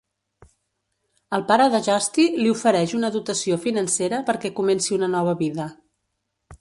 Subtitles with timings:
[1.37, 5.69] El pare de Justy li ofereix una dotació financera perquè comenci una nova vida.